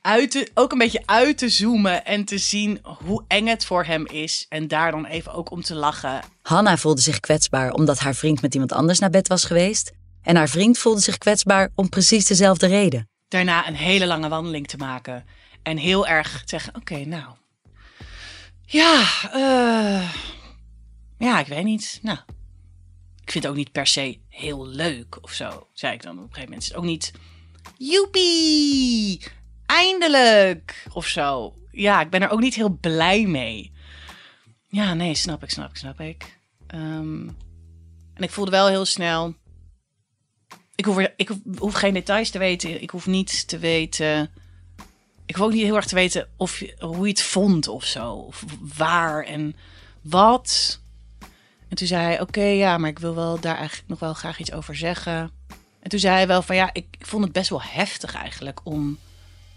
[0.00, 3.84] uit te, ook een beetje uit te zoomen en te zien hoe eng het voor
[3.84, 4.46] hem is.
[4.48, 6.20] En daar dan even ook om te lachen.
[6.42, 9.92] Hanna voelde zich kwetsbaar omdat haar vriend met iemand anders naar bed was geweest.
[10.22, 13.08] En haar vriend voelde zich kwetsbaar om precies dezelfde reden.
[13.28, 15.24] Daarna een hele lange wandeling te maken.
[15.62, 17.34] En heel erg te zeggen: Oké, nou.
[18.64, 20.12] Ja, uh,
[21.18, 21.98] ja, ik weet niet.
[22.02, 22.18] Nou,
[23.22, 26.22] ik vind het ook niet per se heel leuk of zo, zei ik dan op
[26.22, 26.62] een gegeven moment.
[26.62, 27.12] Het is ook niet,
[27.78, 29.22] joepie,
[29.80, 31.54] eindelijk of zo.
[31.70, 33.72] Ja, ik ben er ook niet heel blij mee.
[34.68, 36.38] Ja, nee, snap ik, snap ik, snap ik.
[36.74, 37.36] Um,
[38.14, 39.34] en ik voelde wel heel snel.
[40.74, 42.82] Ik hoef, ik geen details te weten.
[42.82, 44.30] Ik hoef niet te weten.
[45.26, 48.12] Ik hoef ook niet heel erg te weten of hoe je het vond of zo.
[48.12, 48.44] Of
[48.76, 49.56] waar en
[50.02, 50.80] wat.
[51.68, 54.38] En toen zei hij: Oké, ja, maar ik wil wel daar eigenlijk nog wel graag
[54.38, 55.30] iets over zeggen.
[55.80, 58.98] En toen zei hij wel van ja, ik vond het best wel heftig eigenlijk om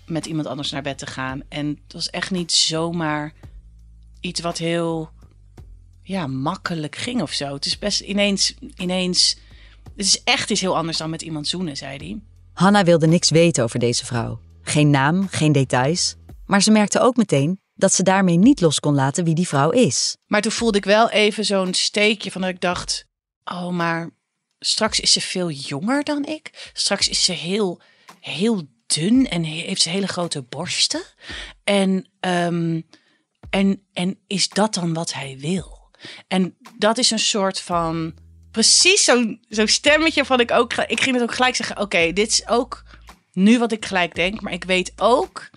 [0.06, 1.42] met iemand anders naar bed te gaan.
[1.50, 3.34] En het was echt niet zomaar
[4.20, 5.10] iets wat heel
[6.04, 7.54] ja, makkelijk ging of zo.
[7.54, 9.38] Het is best ineens, ineens.
[9.96, 12.22] Het is echt iets heel anders dan met iemand zoenen, zei hij.
[12.54, 14.40] Hanna wilde niks weten over deze vrouw.
[14.62, 16.16] Geen naam, geen details.
[16.46, 19.70] Maar ze merkte ook meteen dat ze daarmee niet los kon laten wie die vrouw
[19.70, 20.18] is.
[20.26, 23.06] Maar toen voelde ik wel even zo'n steekje van dat ik dacht:
[23.44, 24.10] oh, maar
[24.60, 26.72] straks is ze veel jonger dan ik.
[26.74, 27.82] Straks is ze heel,
[28.20, 28.62] heel
[28.94, 31.04] dun en heeft hele grote borsten.
[31.64, 32.86] En, um,
[33.50, 35.90] en, en is dat dan wat hij wil?
[36.28, 38.14] En dat is een soort van.
[38.52, 40.74] Precies zo'n zo stemmetje van ik ook.
[40.74, 42.84] Ik ging het ook gelijk zeggen: oké, dit is ook
[43.32, 44.42] nu wat ik gelijk denk.
[44.42, 45.50] Maar ik weet ook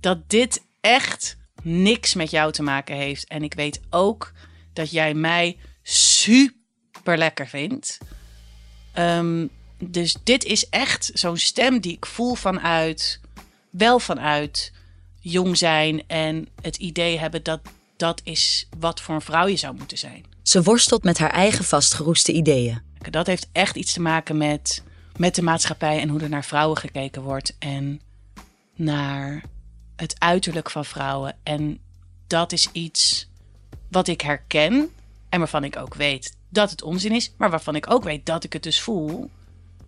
[0.00, 3.28] dat dit echt niks met jou te maken heeft.
[3.28, 4.32] En ik weet ook
[4.72, 7.98] dat jij mij super lekker vindt.
[8.92, 9.46] Ehm,
[9.84, 13.20] dus dit is echt zo'n stem die ik voel vanuit,
[13.70, 14.72] wel vanuit
[15.20, 17.60] jong zijn en het idee hebben dat
[17.96, 20.24] dat is wat voor een vrouw je zou moeten zijn.
[20.42, 22.82] Ze worstelt met haar eigen vastgeroeste ideeën.
[23.10, 24.82] Dat heeft echt iets te maken met,
[25.16, 28.00] met de maatschappij en hoe er naar vrouwen gekeken wordt en
[28.74, 29.42] naar
[29.96, 31.36] het uiterlijk van vrouwen.
[31.42, 31.78] En
[32.26, 33.28] dat is iets
[33.90, 34.90] wat ik herken
[35.28, 38.44] en waarvan ik ook weet dat het onzin is, maar waarvan ik ook weet dat
[38.44, 39.30] ik het dus voel,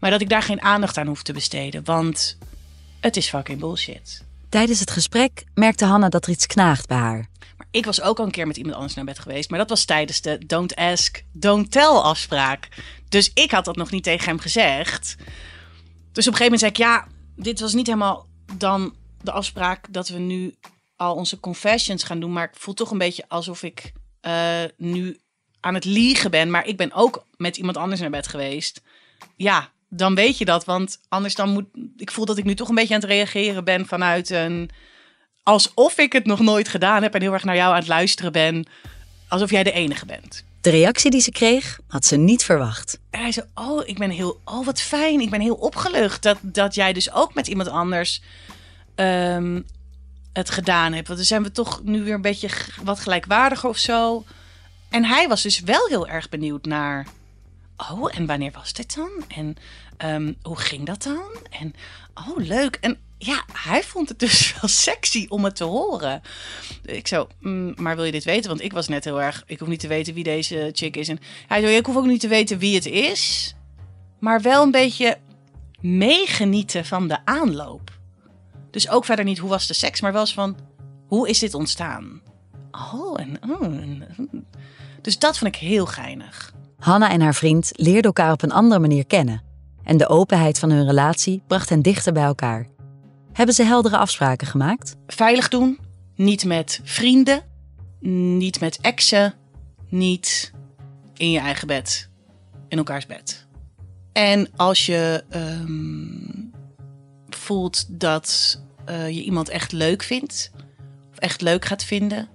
[0.01, 2.39] maar dat ik daar geen aandacht aan hoef te besteden, want
[3.01, 4.25] het is fucking bullshit.
[4.49, 7.29] Tijdens het gesprek merkte Hanna dat er iets knaagt bij haar.
[7.57, 9.69] Maar ik was ook al een keer met iemand anders naar bed geweest, maar dat
[9.69, 12.69] was tijdens de don't ask, don't tell afspraak.
[13.09, 15.17] Dus ik had dat nog niet tegen hem gezegd.
[16.13, 19.93] Dus op een gegeven moment zei ik, ja, dit was niet helemaal dan de afspraak
[19.93, 20.55] dat we nu
[20.97, 22.33] al onze confessions gaan doen.
[22.33, 25.19] Maar ik voel toch een beetje alsof ik eh, nu
[25.61, 28.83] aan het liegen ben, maar ik ben ook met iemand anders naar bed geweest.
[29.37, 30.64] Ja, dan weet je dat.
[30.64, 31.64] Want anders dan moet.
[31.96, 34.70] Ik voel dat ik nu toch een beetje aan het reageren ben vanuit een.
[35.42, 38.33] Alsof ik het nog nooit gedaan heb en heel erg naar jou aan het luisteren
[38.33, 38.66] ben.
[39.29, 40.44] Alsof jij de enige bent.
[40.61, 42.98] De reactie die ze kreeg, had ze niet verwacht.
[43.11, 44.40] En hij zei: Oh, ik ben heel.
[44.44, 45.20] Oh, wat fijn.
[45.20, 48.22] Ik ben heel opgelucht dat, dat jij dus ook met iemand anders.
[48.94, 49.61] ehm,
[50.33, 51.07] het gedaan hebt.
[51.07, 52.48] Want dan zijn we toch nu weer een beetje
[52.83, 54.24] wat gelijkwaardiger of zo.
[54.88, 57.07] En hij was dus wel heel erg benieuwd naar.
[57.90, 59.11] Oh, en wanneer was dit dan?
[59.29, 59.57] En
[59.97, 61.31] ehm, hoe ging dat dan?
[61.51, 61.75] En
[62.14, 62.77] oh, leuk.
[62.81, 66.23] En ja, hij vond het dus wel sexy om het te horen.
[66.85, 68.49] Ik zo, "Mm, maar wil je dit weten?
[68.51, 69.43] Want ik was net heel erg.
[69.47, 71.09] Ik hoef niet te weten wie deze chick is.
[71.09, 73.55] En hij zo, ik hoef ook niet te weten wie het is.
[74.19, 75.19] Maar wel een beetje
[75.81, 77.99] meegenieten van de aanloop.
[78.71, 80.57] Dus ook verder niet hoe was de seks, maar wel eens van
[81.07, 82.21] hoe is dit ontstaan?
[82.71, 84.47] Oh, en, oh, en-
[85.03, 86.53] dus dat vond ik heel geinig.
[86.81, 89.43] Hanna en haar vriend leerden elkaar op een andere manier kennen.
[89.85, 92.66] En de openheid van hun relatie bracht hen dichter bij elkaar.
[93.33, 94.97] Hebben ze heldere afspraken gemaakt?
[95.07, 95.79] Veilig doen,
[96.14, 97.43] niet met vrienden,
[98.38, 99.35] niet met exen,
[99.88, 100.53] niet
[101.16, 102.11] in je eigen bed,
[102.69, 103.47] in elkaars bed.
[104.12, 106.49] En als je ehm,
[107.29, 110.51] voelt dat eh, je iemand echt leuk vindt,
[111.11, 112.29] of echt leuk gaat vinden,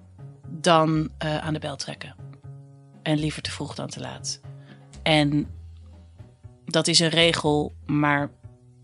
[0.50, 2.16] dan eh, aan de bel trekken.
[3.06, 4.40] En liever te vroeg dan te laat.
[5.04, 5.48] En
[6.66, 8.30] dat is een regel, maar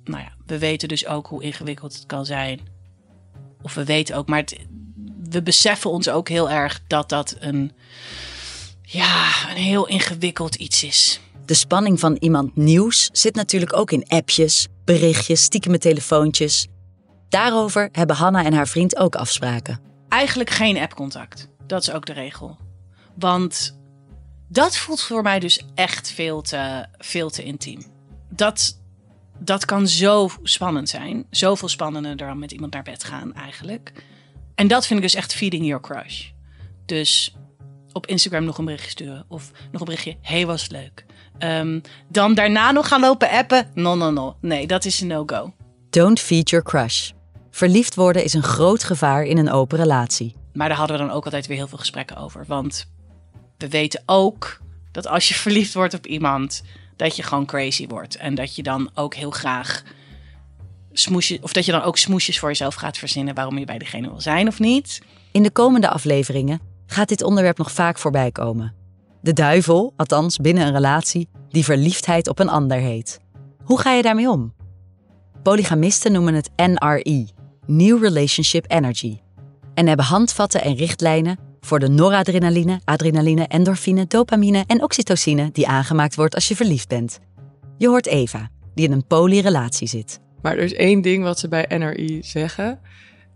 [0.03, 2.60] nou ja, we weten dus ook hoe ingewikkeld het kan zijn.
[3.62, 4.57] Of we weten ook, maar het-
[5.29, 7.71] we beseffen ons ook heel erg dat dat een,
[8.81, 11.19] ja, een heel ingewikkeld iets is.
[11.45, 16.67] De spanning van iemand nieuws zit natuurlijk ook in appjes, berichtjes, stiekeme telefoontjes.
[17.29, 19.79] Daarover hebben Hanna en haar vriend ook afspraken.
[20.10, 21.49] Eigenlijk geen appcontact.
[21.67, 22.57] Dat is ook de regel.
[23.15, 23.79] Want
[24.52, 27.84] dat voelt voor mij dus echt veel te, veel te intiem.
[28.30, 28.80] Dat,
[29.40, 31.26] dat kan zo spannend zijn.
[31.30, 33.92] Zoveel spannender dan met iemand naar bed gaan eigenlijk.
[34.56, 36.30] En dat vind ik dus echt feeding your crush.
[36.86, 37.36] Dus
[37.92, 39.26] op Instagram nog een berichtje sturen.
[39.28, 41.06] Of nog een berichtje, hey was het leuk.
[41.38, 43.72] Ehm, dan daarna nog gaan lopen appen.
[43.74, 44.38] No, no, no.
[44.42, 45.54] Nee, dat is een no-go.
[45.90, 47.12] Don't feed your crush.
[47.52, 50.36] Verliefd worden is een groot gevaar in een open relatie.
[50.54, 52.46] Maar daar hadden we dan ook altijd weer heel veel gesprekken over.
[52.48, 52.90] Want
[53.62, 56.63] we weten ook dat als je verliefd wordt op iemand,
[56.95, 58.15] dat je gewoon crazy wordt.
[58.15, 59.84] En dat je dan ook heel graag
[60.91, 64.10] smoesjes, of dat je dan ook smoesjes voor jezelf gaat verzinnen waarom je bij diegene
[64.10, 65.02] wil zijn of niet.
[65.32, 68.74] In de komende afleveringen gaat dit onderwerp nog vaak voorbij komen.
[69.21, 73.19] De duivel, althans binnen een relatie, die verliefdheid op een ander heet.
[73.63, 74.54] Hoe ga je daarmee om?
[75.43, 77.28] Polygamisten noemen het NRE,
[77.65, 79.19] New Relationship Energy.
[79.74, 86.15] En hebben handvatten en richtlijnen voor de noradrenaline, adrenaline, endorfine, dopamine en oxytocine die aangemaakt
[86.15, 87.19] wordt als je verliefd bent.
[87.78, 90.19] Je hoort Eva, die in een polyrelatie zit.
[90.41, 92.80] Maar er is één ding wat ze bij NRI zeggen.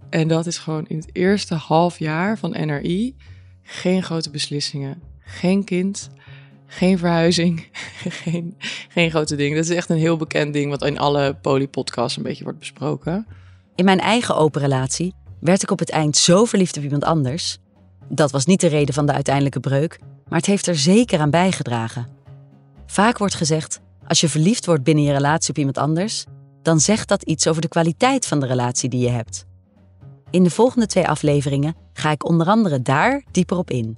[0.10, 3.16] En dat is gewoon in het eerste half jaar van NRI
[3.64, 5.02] geen grote beslissingen.
[5.20, 6.10] Geen kind,
[6.66, 7.68] geen verhuizing,
[8.24, 8.56] geen,
[8.90, 9.56] geen grote ding.
[9.56, 13.28] Dat is echt een heel bekend ding wat in alle polypodcasts een beetje wordt besproken.
[13.76, 17.58] In mijn eigen open relatie werd ik op het eind zo verliefd op iemand anders.
[18.10, 21.30] Dat was niet de reden van de uiteindelijke breuk, maar het heeft er zeker aan
[21.30, 22.08] bijgedragen.
[22.86, 26.26] Vaak wordt gezegd: als je verliefd wordt binnen je relatie op iemand anders,
[26.62, 29.46] dan zegt dat iets over de kwaliteit van de relatie die je hebt.
[30.30, 33.98] In de volgende twee afleveringen ga ik onder andere daar dieper op in.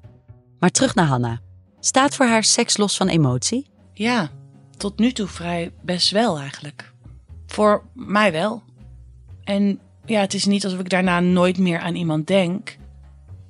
[0.59, 1.39] Maar terug naar Hanna.
[1.79, 3.67] Staat voor haar seks los van emotie?
[3.93, 4.29] Ja,
[4.77, 6.93] tot nu toe vrij best wel eigenlijk.
[7.45, 8.63] Voor mij wel.
[9.43, 12.77] En ja, het is niet alsof ik daarna nooit meer aan iemand denk.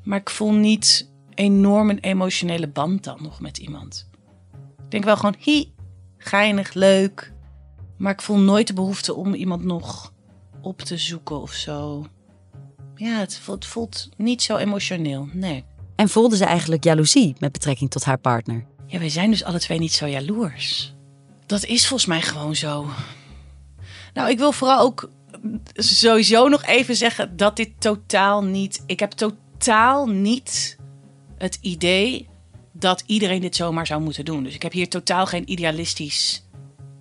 [0.07, 4.09] Maar ik voel niet enorm een emotionele band dan nog met iemand.
[4.77, 5.65] Ik denk wel gewoon, hi,
[6.17, 7.33] geinig, leuk.
[7.97, 10.13] Maar ik voel nooit de behoefte om iemand nog
[10.61, 12.05] op te zoeken of zo.
[12.95, 15.65] Ja, het voelt, het voelt niet zo emotioneel, nee.
[15.95, 18.65] En voelde ze eigenlijk jaloezie met betrekking tot haar partner?
[18.85, 20.95] Ja, wij zijn dus alle twee niet zo jaloers.
[21.45, 22.89] Dat is volgens mij gewoon zo.
[24.13, 25.09] Nou, ik wil vooral ook
[25.73, 28.83] sowieso nog even zeggen dat dit totaal niet.
[28.85, 29.45] Ik heb totaal
[30.05, 30.77] niet
[31.37, 32.27] het idee
[32.71, 34.43] dat iedereen dit zomaar zou moeten doen.
[34.43, 36.45] Dus ik heb hier totaal geen idealistisch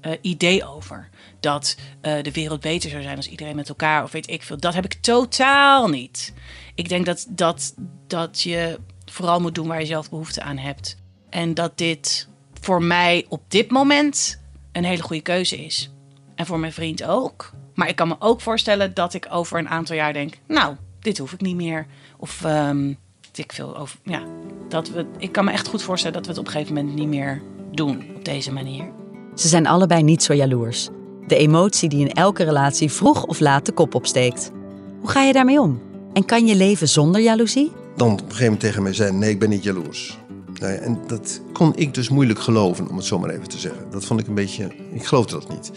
[0.00, 1.08] eh, idee over.
[1.40, 4.56] Dat eh, de wereld beter zou zijn als iedereen met elkaar of weet ik veel.
[4.56, 6.34] Dat heb ik totaal niet.
[6.74, 7.74] Ik denk dat, dat,
[8.06, 10.96] dat je vooral moet doen waar je zelf behoefte aan hebt.
[11.30, 12.28] En dat dit
[12.60, 14.40] voor mij op dit moment
[14.72, 15.90] een hele goede keuze is.
[16.34, 17.52] En voor mijn vriend ook.
[17.74, 20.76] Maar ik kan me ook voorstellen dat ik over een aantal jaar denk: Nou,
[21.06, 21.86] dit hoef ik niet meer.
[22.18, 22.84] Of ehm,
[23.22, 23.98] weet ik veel over.
[24.02, 24.22] Ja,
[24.68, 26.94] dat we, ik kan me echt goed voorstellen dat we het op een gegeven moment
[26.94, 27.42] niet meer
[27.72, 28.84] doen op deze manier.
[29.34, 30.88] Ze zijn allebei niet zo jaloers.
[31.26, 34.50] De emotie die in elke relatie vroeg of laat de kop opsteekt.
[35.00, 35.80] Hoe ga je daarmee om?
[36.12, 37.72] En kan je leven zonder jaloezie?
[37.96, 40.18] Dan op een gegeven moment tegen mij zei: Nee, ik ben niet jaloers.
[40.60, 43.58] Nou ja, en dat kon ik dus moeilijk geloven, om het zo maar even te
[43.58, 43.90] zeggen.
[43.90, 44.70] Dat vond ik een beetje.
[44.92, 45.70] Ik geloofde dat niet.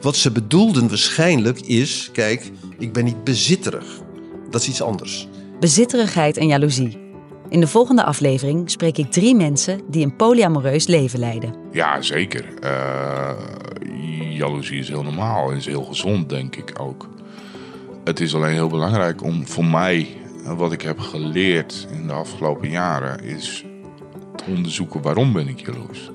[0.00, 4.04] Wat ze bedoelden waarschijnlijk is: Kijk, ik ben niet bezitterig.
[4.50, 5.28] Dat is iets anders.
[5.60, 7.04] Bezitterigheid en jaloezie.
[7.48, 11.54] In de volgende aflevering spreek ik drie mensen die een polyamoreus leven leiden.
[11.72, 12.44] Ja, zeker.
[12.64, 13.30] Uh,
[14.30, 17.08] jaloezie is heel normaal en is heel gezond, denk ik ook.
[18.04, 20.08] Het is alleen heel belangrijk om voor mij,
[20.56, 23.64] wat ik heb geleerd in de afgelopen jaren, is
[24.36, 26.10] te onderzoeken waarom ben ik jaloers.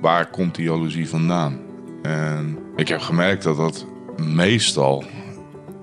[0.00, 1.60] Waar komt die jaloezie vandaan?
[2.02, 3.86] En ik heb gemerkt dat dat
[4.16, 5.04] meestal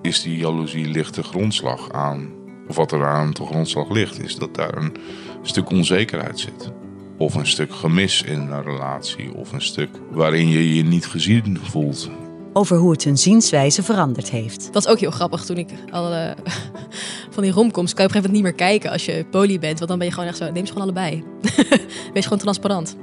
[0.01, 2.39] is die jaloezie lichte grondslag aan
[2.71, 4.95] of wat er aan de grondslag ligt, is dat daar een
[5.41, 6.71] stuk onzekerheid zit.
[7.17, 9.33] Of een stuk gemis in een relatie.
[9.35, 12.09] Of een stuk waarin je je niet gezien voelt.
[12.53, 14.63] Over hoe het hun zienswijze veranderd heeft.
[14.63, 16.35] Dat was ook heel grappig toen ik alle
[17.33, 19.59] van die romcoms kan je op een gegeven moment niet meer kijken als je poly
[19.59, 19.77] bent.
[19.77, 21.23] Want dan ben je gewoon echt zo, neem ze gewoon allebei.
[22.13, 22.95] Wees gewoon transparant.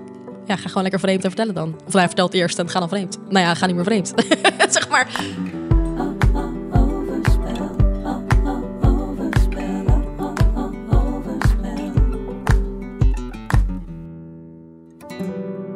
[0.46, 1.74] Ja, ga gewoon lekker vreemd en vertellen dan.
[1.86, 3.18] Of hij vertelt eerst en ga dan vreemd.
[3.28, 4.12] Nou ja, ga niet meer vreemd.
[4.68, 5.06] zeg maar.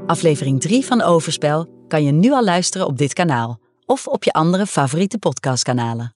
[0.07, 4.33] Aflevering 3 van Overspel kan je nu al luisteren op dit kanaal of op je
[4.33, 6.15] andere favoriete podcastkanalen.